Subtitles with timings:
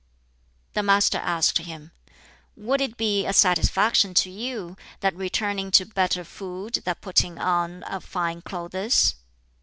[0.73, 1.91] The Master asked him,
[2.55, 7.83] "Would it be a satisfaction to you that returning to better food, that putting on
[7.83, 9.13] of fine clothes?"